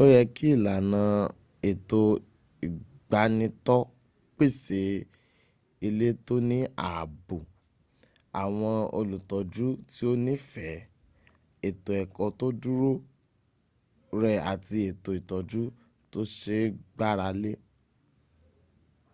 ó 0.00 0.02
yẹ 0.12 0.20
kí 0.34 0.46
ìlànà 0.56 1.02
ètò 1.70 2.00
ìgbanitọ́ 2.66 3.80
pèsè 4.36 4.82
ilé 5.86 6.08
tó 6.26 6.34
ní 6.48 6.58
ààbò 6.88 7.36
àwọn 8.42 8.76
olùtọ́jú 8.98 9.66
tí 9.90 10.02
ó 10.10 10.12
nífẹ̀ẹ́ 10.26 10.84
ètò 11.68 11.90
ẹ̀kọ́ 12.02 12.28
tó 12.40 12.46
dúró 12.62 12.90
re 14.20 14.32
àti 14.52 14.78
ètò 14.90 15.10
ìtọ́jú 15.20 15.62
tó 16.12 16.20
se 16.38 16.54
é 16.64 16.72
gbáralé 16.92 17.52